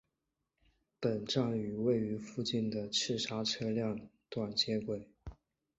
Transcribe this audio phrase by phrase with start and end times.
[0.99, 5.07] 本站与位于附近的赤沙车辆段接轨。